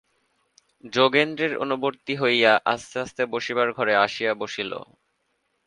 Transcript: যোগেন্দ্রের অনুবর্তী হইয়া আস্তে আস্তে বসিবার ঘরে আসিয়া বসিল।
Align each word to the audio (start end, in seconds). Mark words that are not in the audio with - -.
যোগেন্দ্রের 0.93 1.53
অনুবর্তী 1.57 2.13
হইয়া 2.15 2.51
আস্তে 2.65 2.95
আস্তে 2.99 3.23
বসিবার 3.25 3.67
ঘরে 3.71 3.93
আসিয়া 3.97 4.33
বসিল। 4.33 4.71